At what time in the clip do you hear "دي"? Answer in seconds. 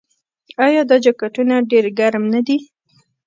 2.47-2.57